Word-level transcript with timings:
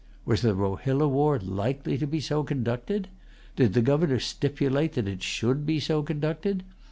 Was 0.25 0.41
the 0.41 0.55
Rohilla 0.55 1.07
war 1.07 1.37
likely 1.37 1.95
to 1.99 2.07
be 2.07 2.19
so 2.19 2.41
conducted? 2.41 3.07
Did 3.55 3.73
the 3.75 3.83
Governor 3.83 4.19
stipulate 4.19 4.93
that 4.93 5.07
it 5.07 5.21
should 5.21 5.63
be 5.63 5.79
so 5.79 6.01
conducted? 6.01 6.63